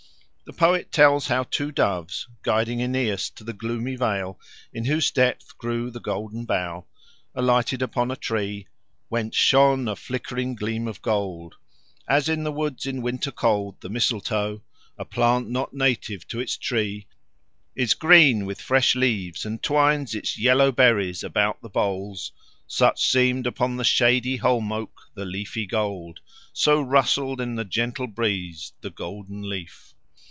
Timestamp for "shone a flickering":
9.37-10.55